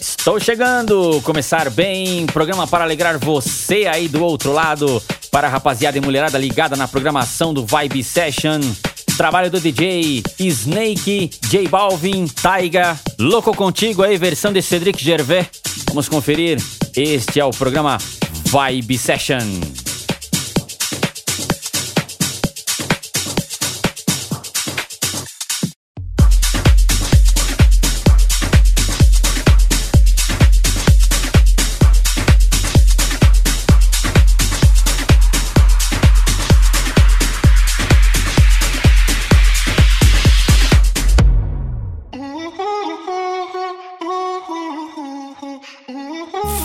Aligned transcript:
Estou 0.00 0.40
chegando, 0.40 1.20
começar 1.22 1.70
bem, 1.70 2.26
programa 2.26 2.66
para 2.66 2.82
alegrar 2.82 3.16
você 3.18 3.86
aí 3.86 4.08
do 4.08 4.24
outro 4.24 4.52
lado, 4.52 5.00
para 5.30 5.46
a 5.46 5.50
rapaziada 5.50 5.96
e 5.96 6.00
mulherada 6.00 6.36
ligada 6.36 6.74
na 6.74 6.88
programação 6.88 7.54
do 7.54 7.64
Vibe 7.64 8.02
Session. 8.02 8.58
Trabalho 9.16 9.48
do 9.48 9.60
DJ 9.60 10.24
Snake, 10.40 11.30
J 11.48 11.68
Balvin, 11.68 12.26
Taiga, 12.26 12.98
Louco 13.16 13.54
Contigo 13.54 14.02
aí, 14.02 14.18
versão 14.18 14.52
de 14.52 14.60
Cedric 14.60 15.02
Gervais. 15.04 15.46
Vamos 15.88 16.08
conferir, 16.08 16.60
este 16.96 17.38
é 17.38 17.44
o 17.44 17.50
programa 17.50 17.98
Vibe 18.46 18.98
Session. 18.98 19.89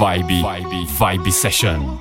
Vibe, 0.06 0.44
Vibe, 0.44 0.86
Vibe 1.00 1.32
Session. 1.32 2.00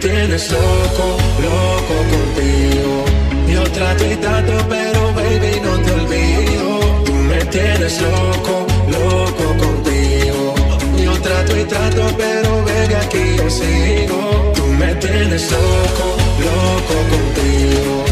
Tienes 0.00 0.50
loco, 0.50 1.16
loco 1.40 1.94
contigo. 2.10 3.04
Yo 3.46 3.62
trato 3.70 4.04
y 4.04 4.16
trato, 4.16 4.52
pero 4.68 5.14
baby 5.14 5.60
no 5.62 5.78
te 5.78 5.92
olvido. 5.92 7.04
Tú 7.04 7.12
me 7.12 7.44
tienes 7.44 8.00
loco, 8.00 8.66
loco 8.88 9.44
contigo. 9.64 10.54
Yo 11.04 11.12
trato 11.20 11.56
y 11.56 11.64
trato, 11.66 12.02
pero 12.16 12.64
baby 12.64 12.94
aquí 12.94 13.36
yo 13.36 13.48
sigo. 13.48 14.52
Tú 14.56 14.66
me 14.66 14.92
tienes 14.96 15.52
loco, 15.52 16.16
loco 16.48 16.94
contigo. 17.12 18.11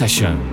Session. 0.00 0.49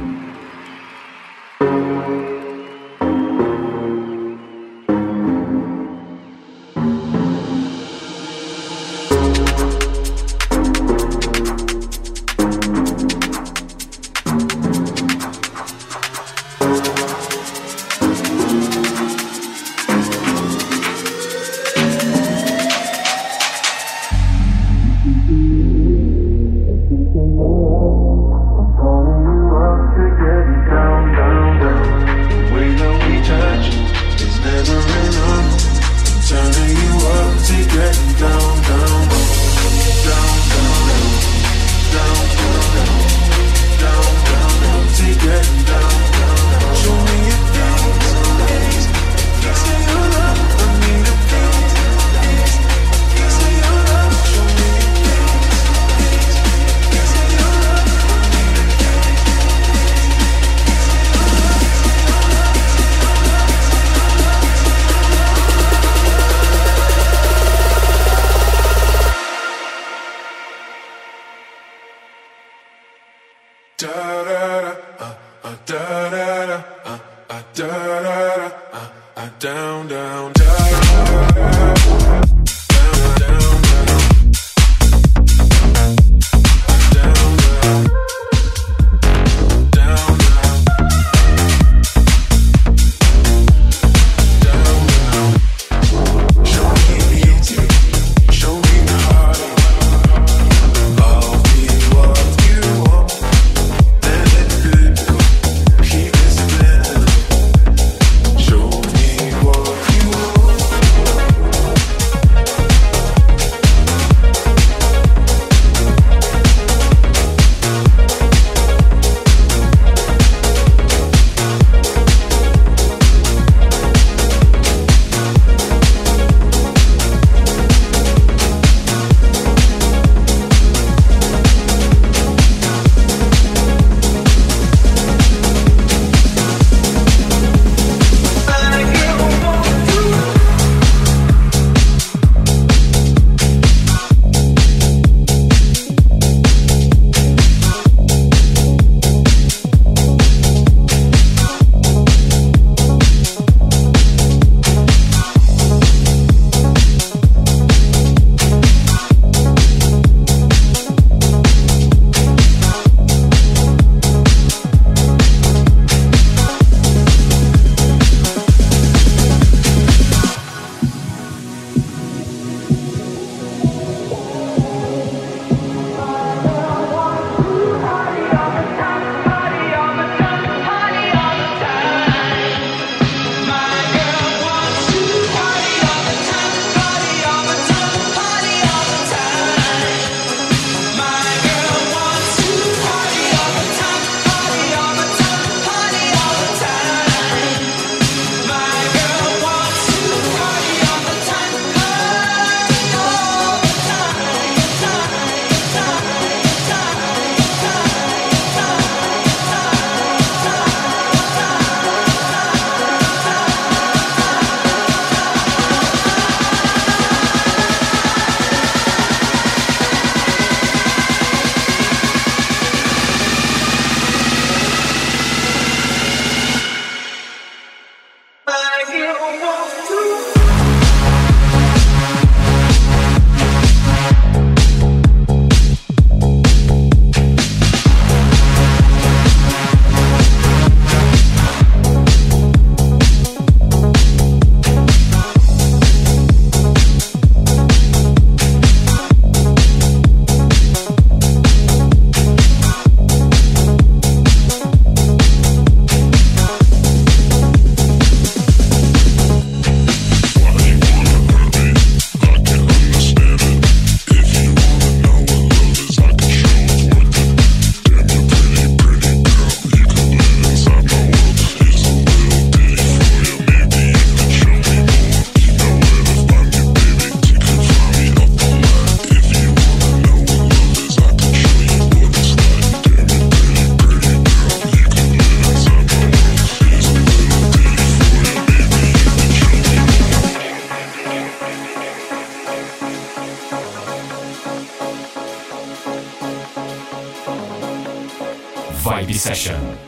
session. 299.27 299.86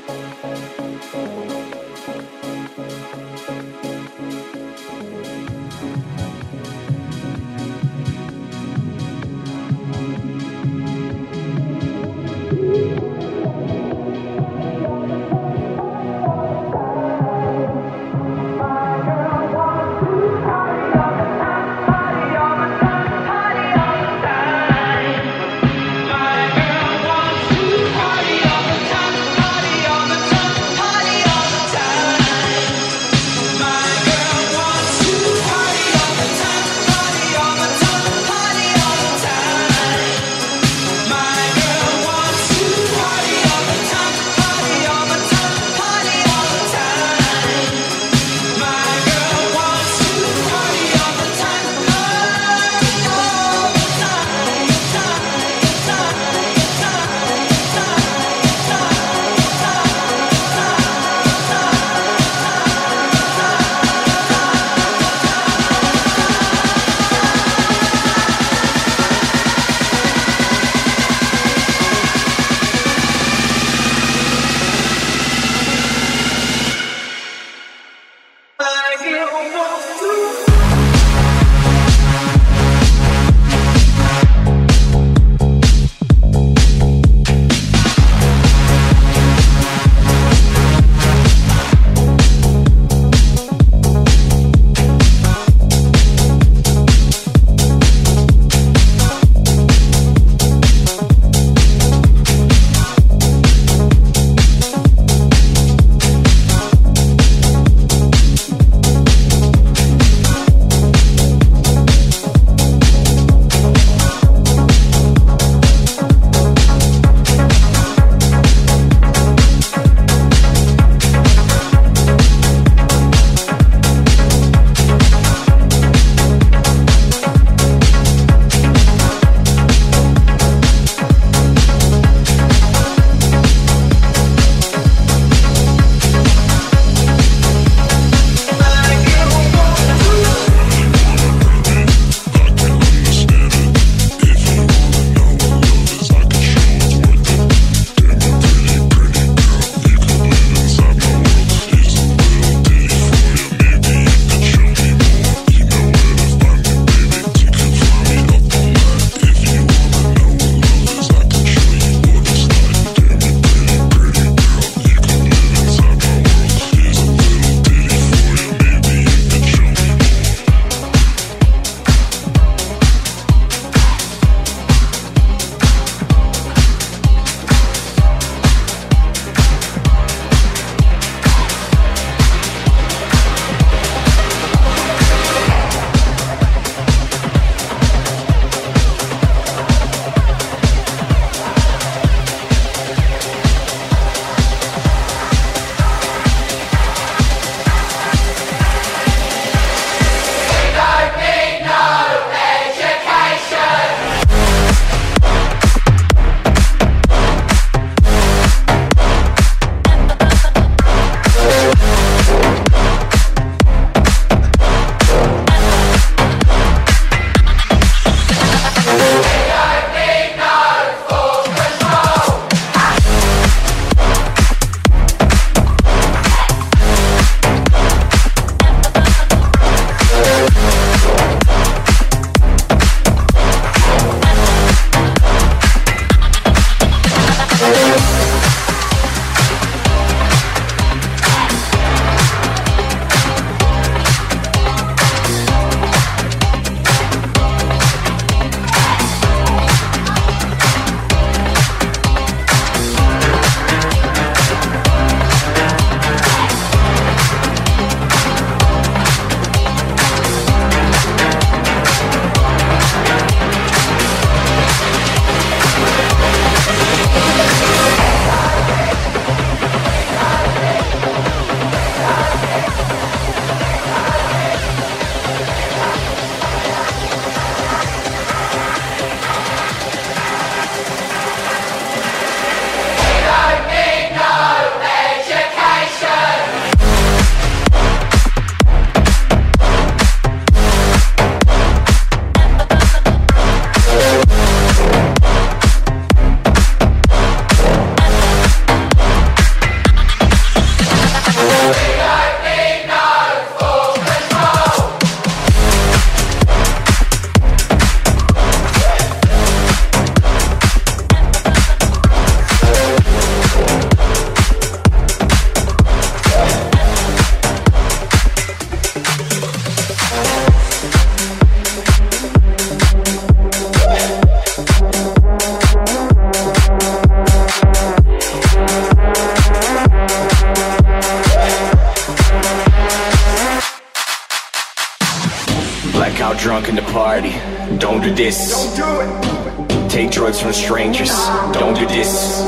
This. 338.20 338.52
Don't 338.52 338.76
do 338.76 338.90
it. 339.00 339.90
Take 339.90 340.12
drugs 340.12 340.42
from 340.42 340.52
strangers. 340.52 341.10
Don't 341.54 341.74
do 341.74 341.88
this. 341.88 342.44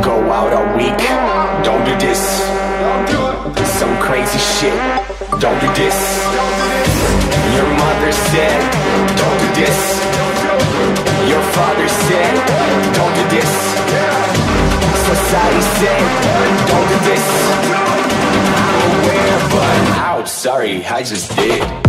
Go 0.00 0.16
out 0.32 0.50
all 0.56 0.68
week. 0.80 0.96
Don't 1.62 1.84
do 1.84 1.94
this. 2.00 2.22
Some 3.78 3.94
crazy 4.00 4.40
shit. 4.56 4.78
Don't 5.44 5.60
do 5.60 5.68
this. 5.76 5.96
Your 7.56 7.68
mother 7.82 8.12
said, 8.32 8.58
Don't 9.20 9.38
do 9.44 9.48
this. 9.60 9.78
Your 11.28 11.44
father 11.56 11.88
said, 12.08 12.32
Don't 12.96 13.14
do 13.20 13.24
this. 13.36 13.52
Society 15.12 15.62
said, 15.80 16.02
Don't 16.70 16.88
do 16.92 16.98
this. 17.10 17.26
I'm 18.72 18.92
aware, 19.04 19.38
but 19.52 19.76
ouch, 20.00 20.28
sorry, 20.28 20.82
I 20.86 21.02
just 21.02 21.36
did. 21.36 21.85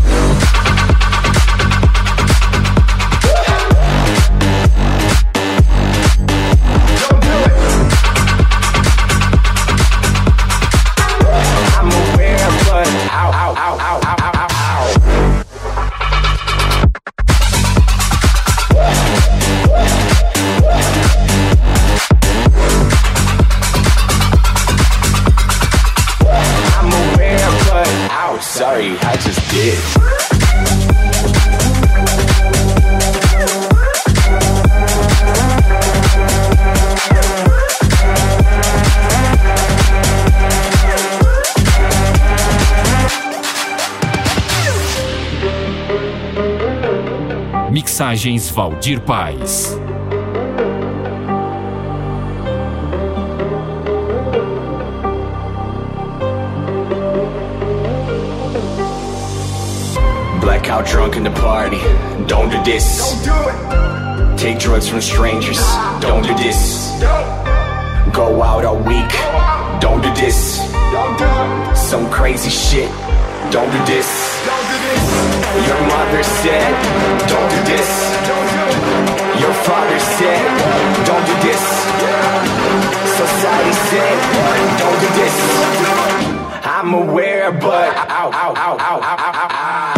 Mixagens 48.18 48.52
Valdir 48.52 49.00
Paz. 49.06 49.76
Blackout 60.42 60.88
drunk 60.88 61.16
in 61.16 61.24
the 61.24 61.30
party. 61.30 61.78
Don't 62.26 62.50
do 62.50 62.58
this. 62.64 63.24
Don't 63.24 63.24
do 63.24 63.50
it. 63.50 64.38
Take 64.40 64.58
drugs 64.58 64.88
from 64.88 65.00
strangers. 65.02 65.60
Don't 66.02 66.24
do 66.24 66.34
this. 66.34 67.00
Don't. 67.00 68.12
Go 68.12 68.42
out 68.42 68.66
all 68.66 68.78
week. 68.78 69.14
Don't 69.80 70.02
do 70.02 70.12
this. 70.16 70.58
Don't 70.92 71.20
do 71.20 71.26
it. 71.26 71.78
Some 71.78 72.10
crazy 72.10 72.50
shit. 72.50 72.90
Don't 73.52 73.72
do 73.72 73.86
this. 73.86 74.10
Don't 74.44 74.68
do 74.72 74.78
this. 74.88 75.27
Your 75.66 75.82
mother 75.88 76.24
said, 76.24 76.72
Don't 77.28 77.50
do 77.50 77.60
this. 77.66 77.90
Your 79.42 79.54
father 79.66 80.00
said, 80.00 80.44
Don't 81.06 81.26
do 81.26 81.36
this. 81.42 81.64
Society 83.18 83.74
said, 83.90 84.16
Don't 84.78 85.00
do 85.02 85.10
this. 85.18 85.36
I'm 86.64 86.94
aware, 86.94 87.52
but 87.52 87.90
ow, 87.96 88.30
ow, 88.32 88.54
ow, 88.56 88.78
ow, 88.80 89.00
ow, 89.02 89.48
ow. 89.52 89.97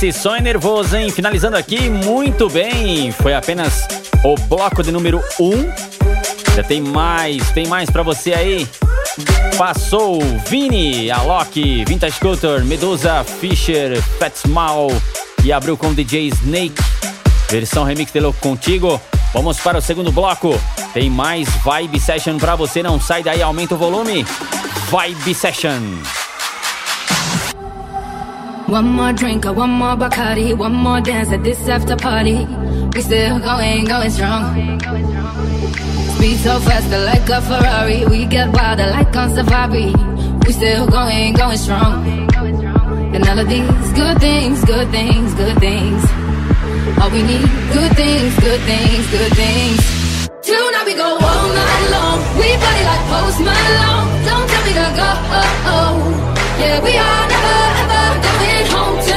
Esse 0.00 0.12
som 0.12 0.36
é 0.36 0.40
nervoso, 0.40 0.96
hein? 0.96 1.10
Finalizando 1.10 1.56
aqui, 1.56 1.90
muito 1.90 2.48
bem. 2.48 3.10
Foi 3.10 3.34
apenas 3.34 3.84
o 4.24 4.36
bloco 4.36 4.80
de 4.80 4.92
número 4.92 5.20
1. 5.40 5.44
Um. 5.44 5.72
Já 6.54 6.62
tem 6.62 6.80
mais, 6.80 7.50
tem 7.50 7.66
mais 7.66 7.90
pra 7.90 8.04
você 8.04 8.32
aí. 8.32 8.68
Passou 9.56 10.20
Vini, 10.46 11.10
Alok, 11.10 11.84
Vintage 11.84 12.20
Culture, 12.20 12.64
Medusa, 12.64 13.24
Fisher, 13.24 14.00
Fat 14.20 14.36
Small 14.36 14.92
e 15.42 15.52
abriu 15.52 15.76
com 15.76 15.92
DJ 15.92 16.28
Snake. 16.28 16.80
Versão 17.50 17.82
remix 17.82 18.12
de 18.12 18.20
Louco 18.20 18.38
Contigo. 18.38 19.02
Vamos 19.34 19.58
para 19.58 19.78
o 19.78 19.82
segundo 19.82 20.12
bloco. 20.12 20.54
Tem 20.94 21.10
mais 21.10 21.48
Vibe 21.64 21.98
Session 21.98 22.38
pra 22.38 22.54
você. 22.54 22.84
Não 22.84 23.00
sai 23.00 23.24
daí, 23.24 23.42
aumenta 23.42 23.74
o 23.74 23.78
volume. 23.78 24.24
Vibe 24.92 25.34
Session. 25.34 25.82
One 28.68 28.84
more 28.84 29.14
drink 29.14 29.46
or 29.46 29.54
one 29.54 29.70
more 29.70 29.96
Bacardi, 29.96 30.54
one 30.54 30.74
more 30.74 31.00
dance 31.00 31.32
at 31.32 31.42
this 31.42 31.66
after 31.68 31.96
party. 31.96 32.44
We 32.92 33.00
still 33.00 33.38
going, 33.38 33.86
going 33.86 34.10
strong. 34.10 34.78
Speed 36.12 36.36
so 36.36 36.60
faster 36.60 36.98
like 36.98 37.26
a 37.30 37.40
Ferrari. 37.40 38.04
We 38.04 38.26
get 38.26 38.52
wilder 38.52 38.88
like 38.88 39.16
on 39.16 39.34
safari. 39.34 39.94
We 40.44 40.52
still 40.52 40.86
going, 40.86 41.32
going 41.32 41.56
strong. 41.56 42.06
And 43.14 43.26
all 43.26 43.38
of 43.38 43.48
these 43.48 43.92
good 43.94 44.20
things, 44.20 44.62
good 44.66 44.90
things, 44.90 45.32
good 45.32 45.58
things. 45.60 46.04
All 47.00 47.08
we 47.08 47.22
need, 47.22 47.48
good 47.72 47.96
things, 47.96 48.36
good 48.36 48.60
things, 48.68 49.10
good 49.10 49.32
things. 49.32 49.80
Tonight 50.44 50.84
we 50.84 50.92
go 50.92 51.16
all 51.16 51.48
night 51.56 51.88
long. 51.88 52.18
We 52.36 52.52
party 52.60 52.84
like 52.84 53.04
Post 53.16 53.40
Malone. 53.40 54.08
Don't 54.28 54.46
tell 54.46 54.64
me 54.66 54.72
to 54.76 54.86
go. 54.92 55.08
Oh, 55.08 55.72
oh. 55.72 56.07
Yeah, 56.58 56.82
we 56.82 56.90
are 56.96 57.28
never 57.28 57.58
ever 57.82 58.04
going 58.26 58.66
home 58.72 59.07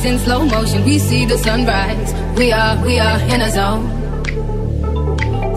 eyes 0.00 0.04
in 0.04 0.18
slow 0.18 0.44
motion. 0.44 0.84
We 0.84 0.98
see 0.98 1.24
the 1.24 1.38
sunrise. 1.38 2.12
We 2.36 2.52
are, 2.52 2.76
we 2.84 2.98
are 2.98 3.18
in 3.34 3.40
a 3.40 3.50
zone. 3.50 3.84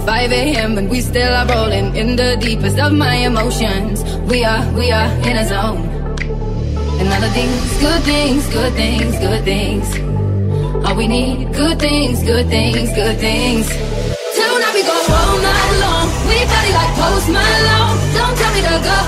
5 0.06 0.32
a.m. 0.32 0.78
and 0.78 0.90
we 0.90 1.02
still 1.02 1.34
are 1.34 1.48
rolling 1.48 1.96
in 1.96 2.16
the 2.16 2.38
deepest 2.40 2.78
of 2.80 2.92
my 2.94 3.16
emotions. 3.16 4.04
We 4.30 4.44
are, 4.44 4.64
we 4.74 4.92
are 4.92 5.10
in 5.28 5.38
a 5.38 5.46
zone. 5.46 5.84
And 7.00 7.08
all 7.14 7.22
the 7.22 7.30
things, 7.30 7.80
good 7.80 8.04
things, 8.04 8.50
good 8.50 8.74
things, 8.74 9.18
good 9.20 9.44
things. 9.44 9.88
All 10.86 10.96
we 10.96 11.08
need, 11.08 11.54
good 11.54 11.80
things, 11.80 12.22
good 12.24 12.48
things, 12.48 12.90
good 12.94 13.18
things. 13.20 13.68
Tonight 13.70 14.74
we 14.74 14.84
go 14.84 14.98
all 15.20 15.38
night 15.48 15.74
long. 15.84 16.08
We 16.28 16.38
party 16.52 16.72
like 16.80 16.94
Post 17.00 17.28
Malone. 17.30 17.98
Don't 18.18 18.36
tell 18.38 18.54
me 18.56 18.62
to 18.68 18.76
go. 18.88 19.00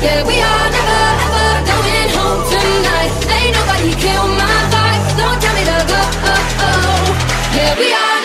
Yeah, 0.00 0.22
we 0.26 0.36
are 0.40 0.70
never 0.70 1.00
ever 1.24 1.66
tonight. 1.66 1.77
Ain't 3.48 3.56
nobody 3.56 3.94
kill 3.94 4.28
my 4.28 4.56
vibe. 4.72 5.16
Don't 5.16 5.40
tell 5.40 5.54
me 5.54 5.64
to 5.64 5.78
go. 5.88 6.00
Yeah, 7.56 7.78
we 7.78 7.92
are. 7.94 8.17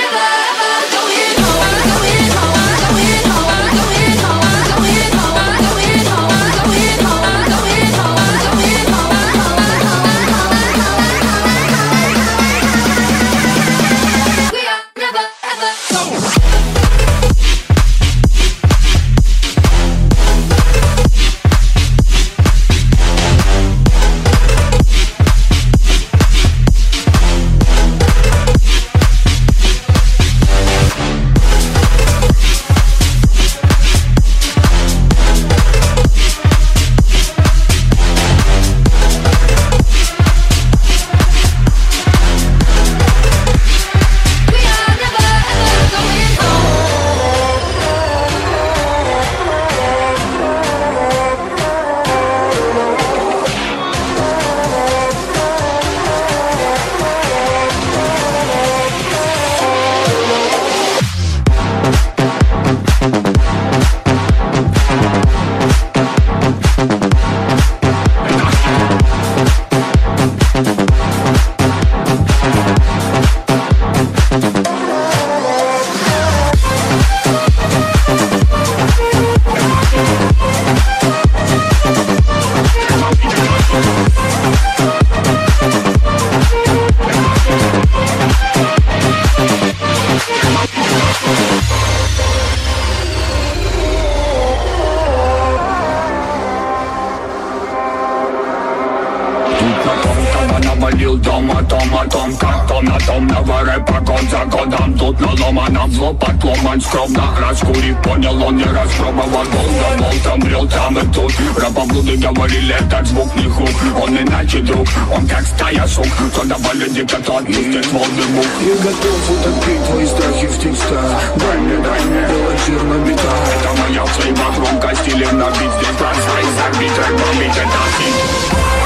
пошло 106.03 106.13
потом 106.13 106.65
Он 106.65 106.81
скромно 106.81 107.23
раскурив, 107.39 108.01
понял, 108.01 108.43
он 108.43 108.57
не 108.57 108.63
распробовал 108.63 109.43
Волга, 109.45 110.13
там 110.23 110.39
брел 110.39 110.67
там 110.67 110.97
и 110.97 111.13
тут. 111.13 111.33
Рабоблуды 111.57 112.17
говорили, 112.17 112.75
этот 112.75 113.07
звук 113.07 113.35
не 113.35 113.47
хук. 113.49 113.69
Он 114.01 114.17
иначе 114.17 114.59
друг, 114.59 114.87
он 115.15 115.27
как 115.27 115.45
стая 115.45 115.85
сук. 115.87 116.07
Кто 116.31 116.43
доволен 116.43 116.93
дико, 116.93 117.17
тот 117.17 117.41
отпустит 117.41 117.91
волны 117.91 118.25
мук. 118.33 118.45
Я 118.61 118.75
готов 118.75 119.31
утопить 119.31 119.85
твои 119.87 120.05
страхи 120.05 120.47
в 120.47 120.61
текстах. 120.61 121.21
Дай 121.35 121.57
мне, 121.57 121.77
дай 121.77 122.01
мне, 122.05 122.27
делать 122.27 122.59
жир 122.65 122.81
Это 122.81 123.81
моя 123.81 124.05
флейма 124.05 124.51
громкость 124.57 125.07
или 125.07 125.25
набить 125.25 125.73
Здесь 125.77 125.95
бронза 125.99 126.39
и 126.41 126.77
забить, 126.77 126.91
бомбить 127.19 127.57
это. 127.57 127.79
хит 127.97 128.82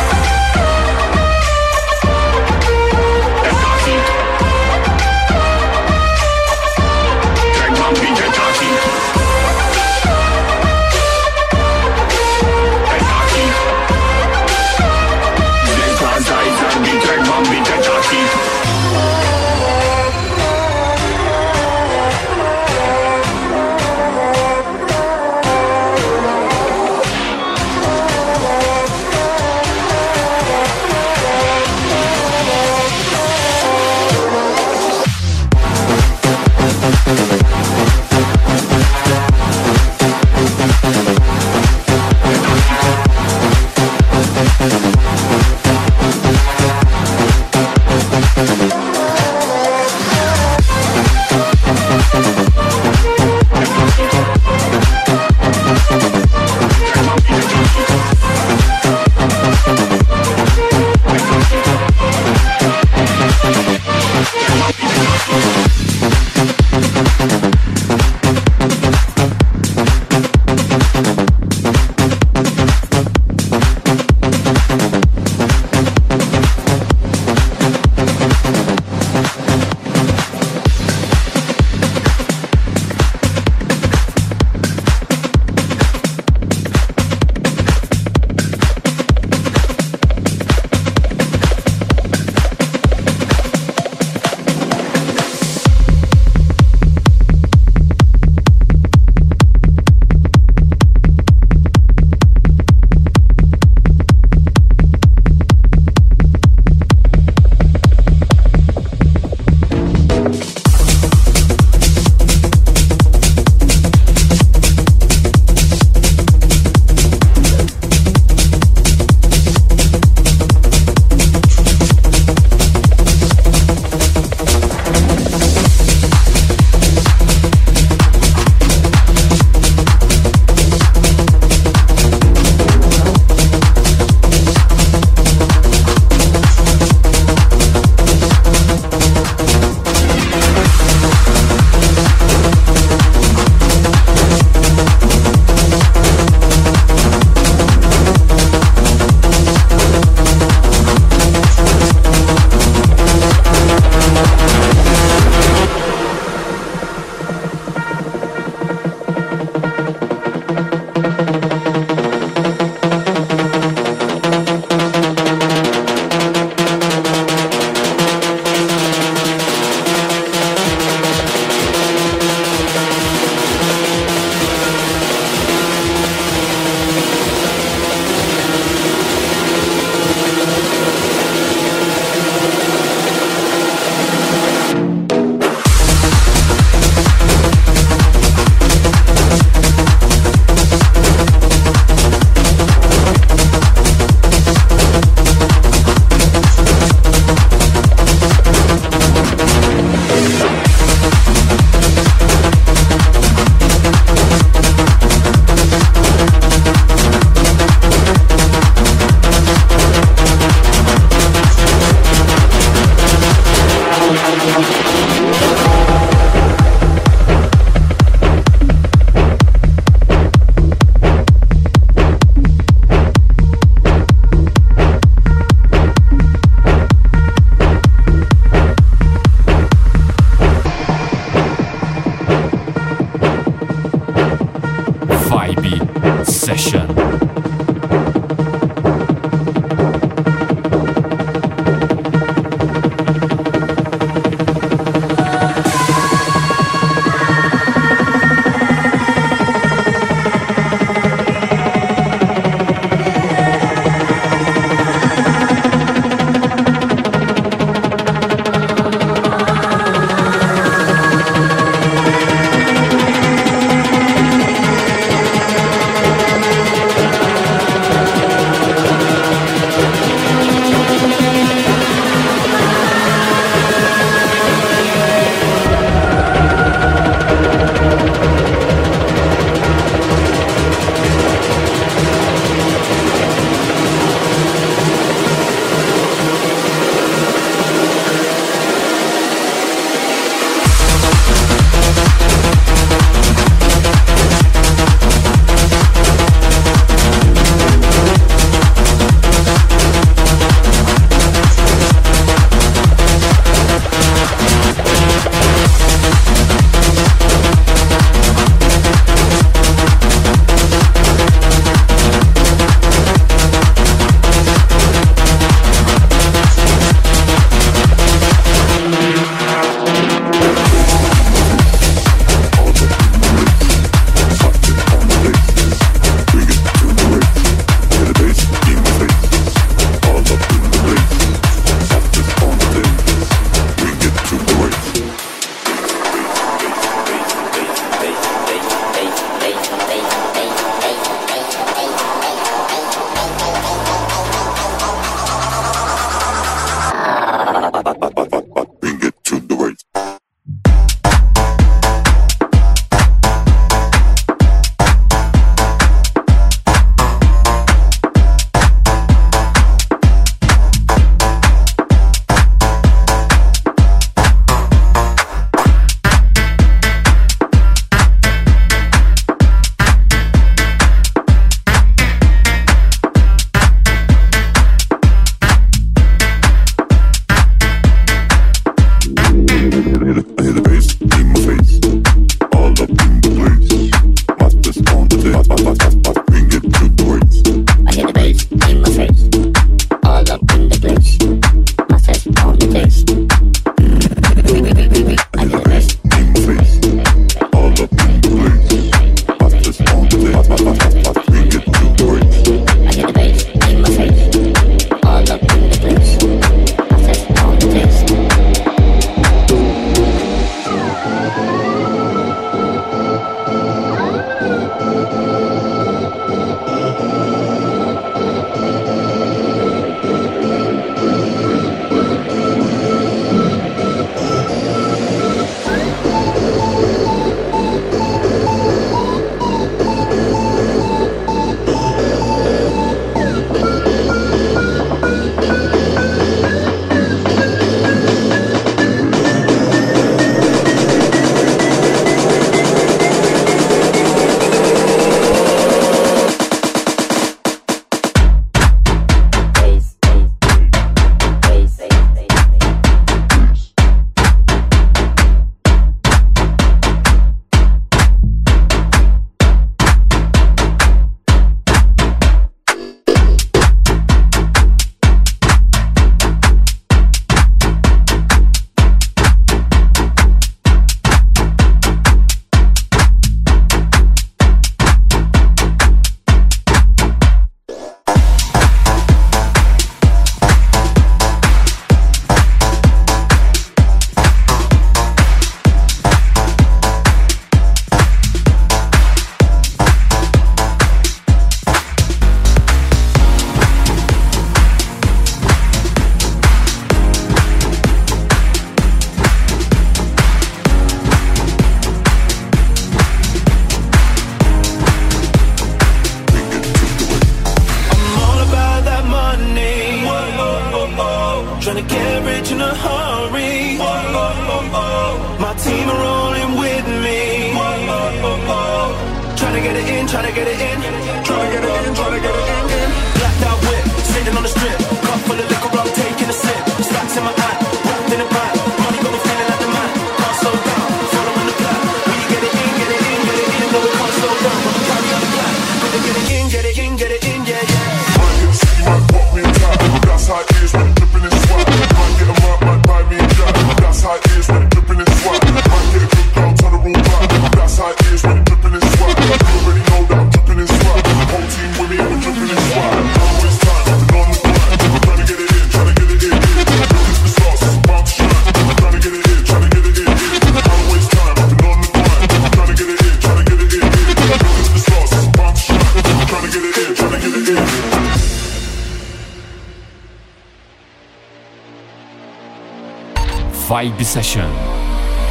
IB 573.88 574.04
Session. 574.04 574.50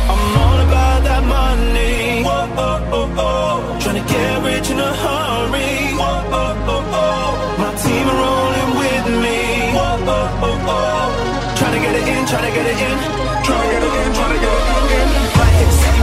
I'm 0.09 0.37
all 0.41 0.61
about 0.67 1.01
that 1.05 1.23
money. 1.29 2.25
Whoa, 2.25 2.49
oh, 2.57 2.97
oh, 2.99 3.25
oh. 3.29 3.81
Trying 3.83 4.01
to 4.01 4.07
get 4.09 4.33
rich 4.49 4.71
in 4.73 4.81
a 4.81 4.93
hurry. 5.05 5.93
Whoa, 6.01 6.41
oh, 6.41 6.73
oh, 6.73 6.99
oh. 7.03 7.29
My 7.61 7.73
team 7.77 8.05
are 8.13 8.19
rolling 8.25 8.73
with 8.81 9.07
me. 9.25 9.39
Whoa, 9.77 10.15
oh, 10.17 10.47
oh, 10.49 10.73
oh. 10.73 11.57
Trying 11.59 11.75
to 11.77 11.81
get 11.85 11.95
it 12.01 12.07
in, 12.09 12.23
trying 12.25 12.47
to 12.49 12.53
get 12.57 12.67
it 12.73 12.81
in. 12.81 12.97
Trying 13.45 13.61
to 13.61 13.69
get 13.77 13.83
it 13.89 13.95
in, 14.01 14.11
trying 14.17 14.35
to 14.35 14.41
get 14.41 14.53
it 14.53 14.65
in 14.65 14.77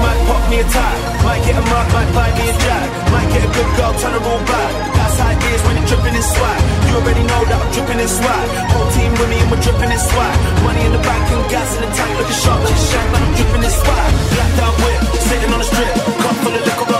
might 0.04 0.20
pop 0.28 0.44
me 0.50 0.60
a 0.60 0.64
tie 0.64 1.00
Might 1.24 1.42
get 1.46 1.56
a 1.56 1.62
mark, 1.72 1.88
might 1.94 2.12
buy 2.14 2.30
me 2.38 2.50
a 2.50 2.56
jack 2.60 2.90
Might 3.12 3.30
get 3.32 3.44
a 3.48 3.52
good 3.56 3.70
girl, 3.78 3.94
turn 4.00 4.20
back 4.46 4.93
is 5.54 5.62
when 5.64 5.78
you're 5.78 5.86
dripping 5.86 6.16
in 6.16 6.26
swag. 6.26 6.62
You 6.90 6.98
already 6.98 7.24
know 7.24 7.42
that 7.46 7.58
I'm 7.62 7.72
dripping 7.72 8.00
in 8.02 8.10
swag. 8.10 8.48
Whole 8.74 8.90
team 8.98 9.12
with 9.14 9.30
me 9.30 9.38
and 9.38 9.50
we're 9.52 9.62
dripping 9.62 9.92
in 9.94 10.02
swag. 10.02 10.36
Money 10.66 10.82
in 10.82 10.92
the 10.92 11.04
bank 11.06 11.26
and 11.30 11.46
gas 11.50 11.70
in 11.78 11.82
the 11.86 11.92
tank. 11.94 12.12
Looking 12.18 12.40
sharp, 12.42 12.60
just 12.66 12.92
shine, 12.92 13.10
man, 13.14 13.22
I'm 13.22 13.34
dripping 13.38 13.64
in 13.64 13.74
swag. 13.74 14.12
Blacked 14.34 14.60
out 14.66 14.76
whip, 14.82 15.00
sitting 15.30 15.52
on 15.54 15.62
a 15.62 15.68
strip. 15.68 15.94
Cup 16.22 16.36
full 16.42 16.56
of 16.58 16.66
liquor. 16.66 16.93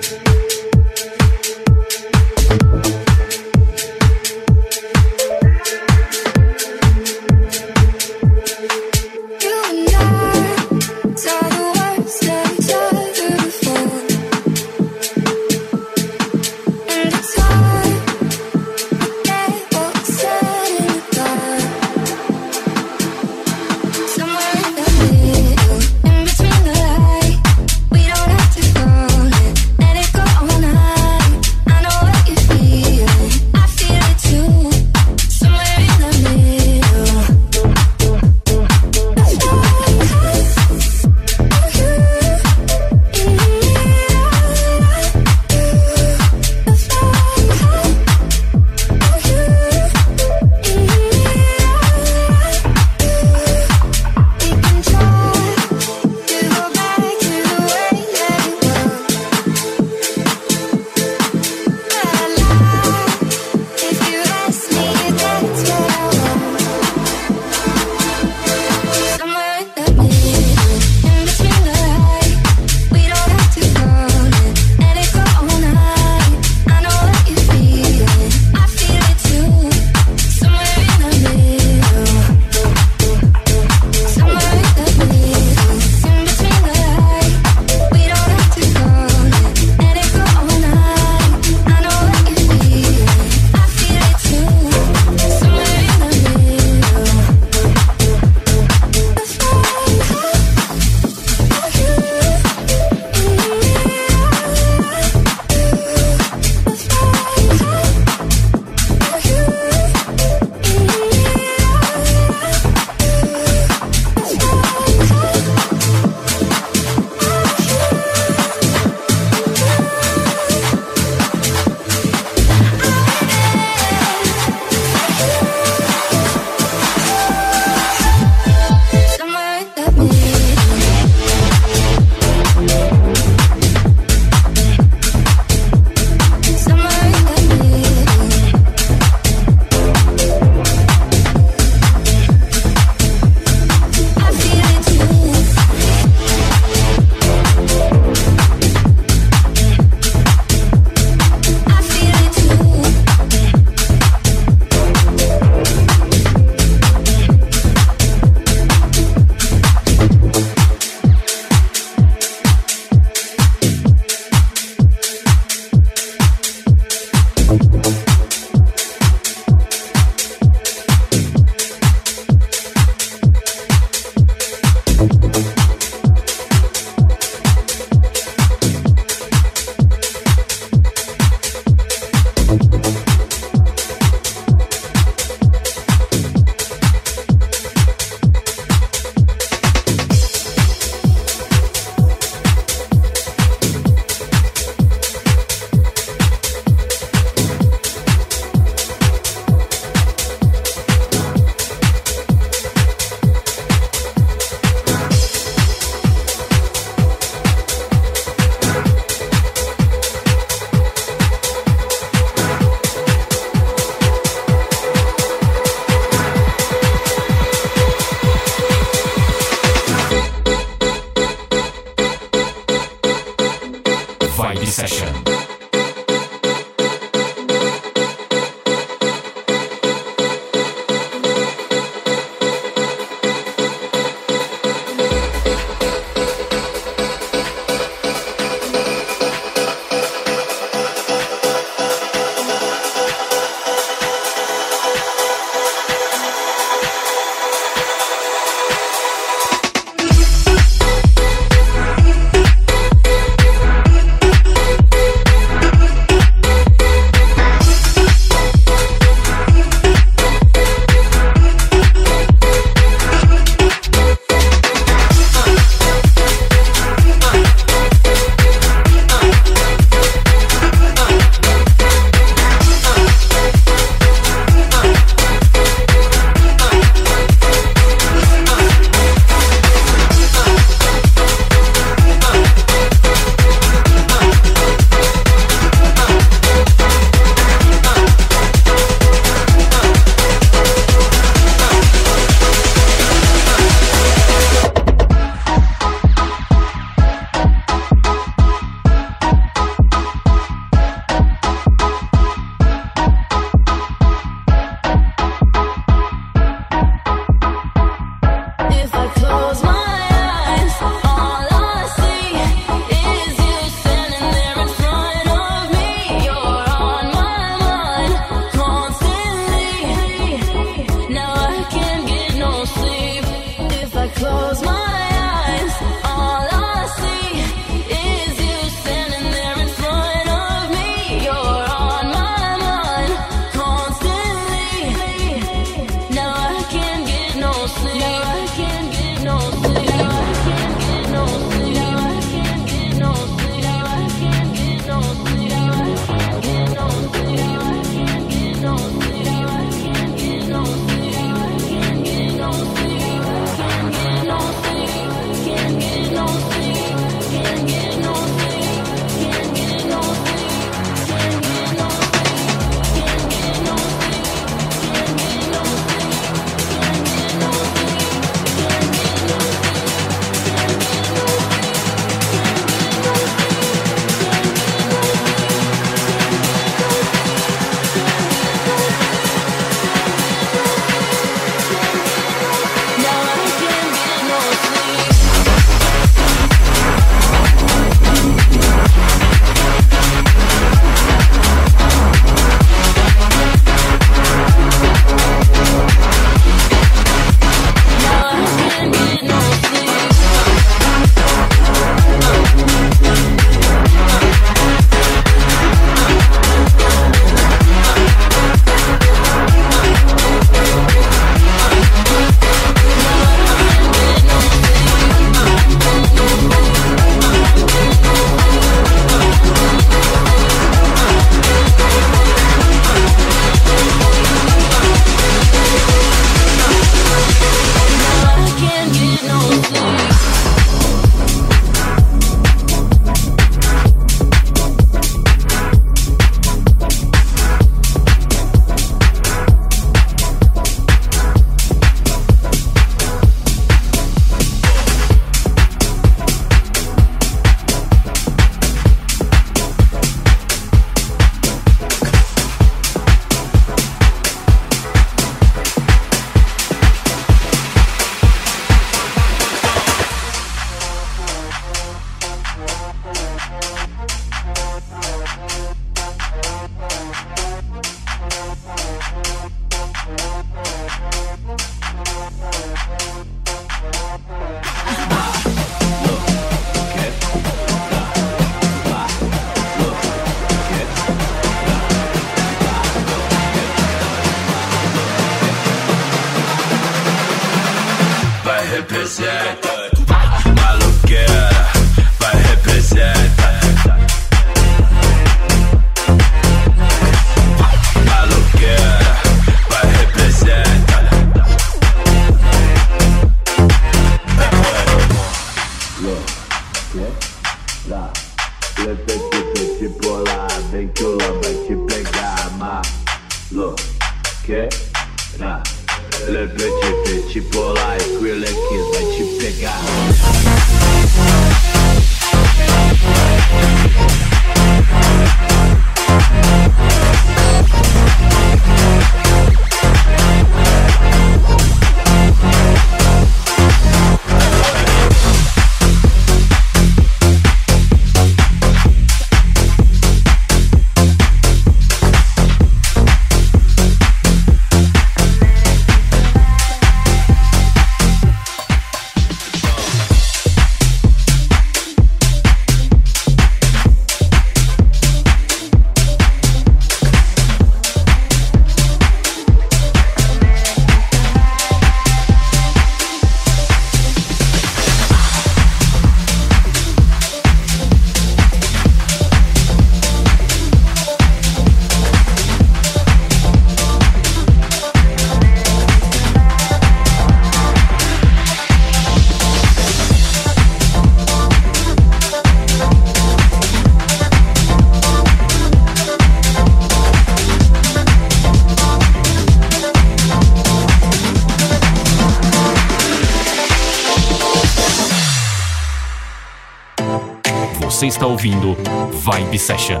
Você 598.02 598.08
está 598.08 598.26
ouvindo 598.26 598.76
Vibe 599.12 599.56
Session. 599.56 600.00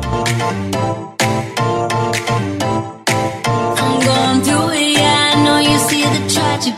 I'm 3.78 4.00
going 4.00 4.40
through 4.42 4.72
it, 4.72 4.98
I 4.98 5.36
know 5.44 5.60
you 5.60 5.78
see 5.78 6.02
the 6.02 6.18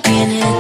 in 0.06 0.32
it. 0.32 0.53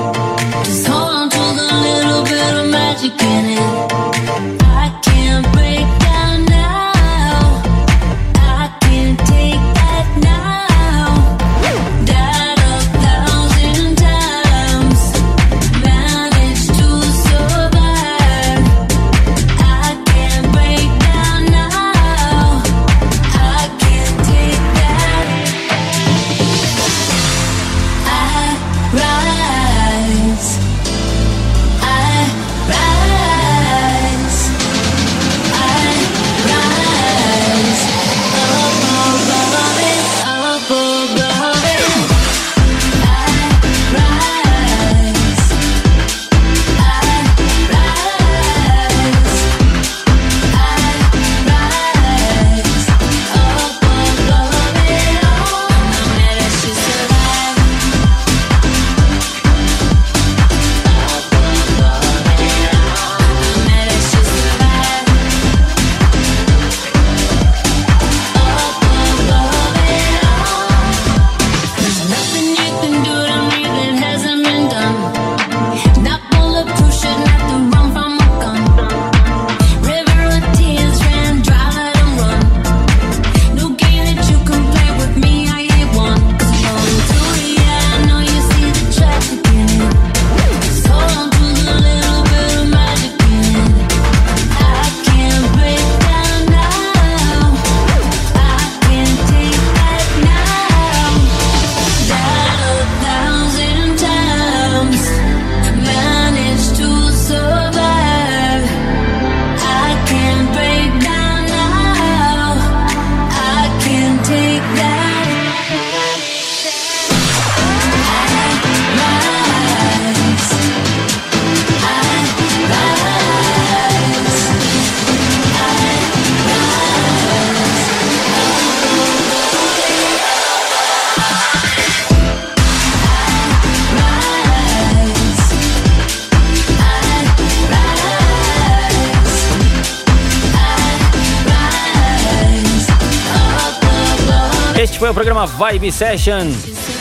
Programa 145.14 145.46
Vibe 145.46 145.90
Session. 145.92 146.50